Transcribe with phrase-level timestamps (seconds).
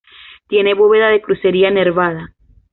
[0.47, 2.33] Tiene bóveda de crucería nervada.